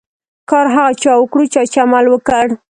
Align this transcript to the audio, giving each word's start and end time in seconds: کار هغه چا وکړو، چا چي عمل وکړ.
کار 0.49 0.65
هغه 0.75 0.93
چا 1.01 1.11
وکړو، 1.17 1.43
چا 1.53 1.61
چي 1.71 1.77
عمل 1.85 2.05
وکړ. 2.09 2.45